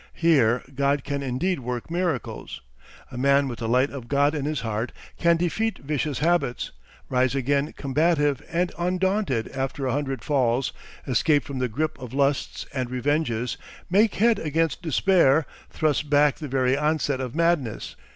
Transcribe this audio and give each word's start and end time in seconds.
Here 0.15 0.63
God 0.73 1.03
can 1.03 1.21
indeed 1.21 1.59
work 1.59 1.91
miracles. 1.91 2.61
A 3.11 3.19
man 3.19 3.47
with 3.47 3.59
the 3.59 3.69
light 3.69 3.91
of 3.91 4.07
God 4.07 4.33
in 4.33 4.45
his 4.45 4.61
heart 4.61 4.91
can 5.19 5.37
defeat 5.37 5.77
vicious 5.77 6.17
habits, 6.17 6.71
rise 7.07 7.35
again 7.35 7.71
combative 7.73 8.41
and 8.51 8.71
undaunted 8.79 9.49
after 9.49 9.85
a 9.85 9.91
hundred 9.91 10.23
falls, 10.23 10.73
escape 11.05 11.43
from 11.43 11.59
the 11.59 11.69
grip 11.69 11.99
of 11.99 12.15
lusts 12.15 12.65
and 12.73 12.89
revenges, 12.89 13.57
make 13.91 14.15
head 14.15 14.39
against 14.39 14.81
despair, 14.81 15.45
thrust 15.69 16.09
back 16.09 16.37
the 16.37 16.47
very 16.47 16.75
onset 16.75 17.21
of 17.21 17.35
madness. 17.35 17.95